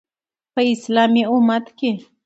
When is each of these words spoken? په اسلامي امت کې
په 0.53 0.61
اسلامي 0.73 1.23
امت 1.33 1.65
کې 1.77 1.91